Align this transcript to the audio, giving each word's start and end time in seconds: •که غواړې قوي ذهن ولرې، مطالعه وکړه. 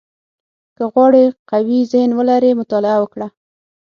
•که 0.75 0.83
غواړې 0.93 1.23
قوي 1.51 1.79
ذهن 1.91 2.11
ولرې، 2.19 2.51
مطالعه 2.61 2.97
وکړه. 3.01 3.27